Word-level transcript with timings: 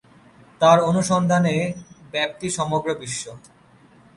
তার 0.61 0.77
অনুসন্ধানের 0.83 1.63
ব্যপ্তি 2.11 2.47
সমগ্র 2.49 2.89
বিশ্ব। 2.95 3.23